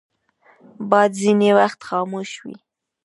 باد 0.89 1.11
ځینې 1.21 1.49
وخت 1.59 1.79
خاموش 1.87 2.29
وي 2.43 2.55